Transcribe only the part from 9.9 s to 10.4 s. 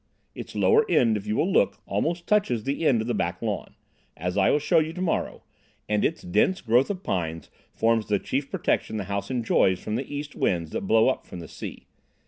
the east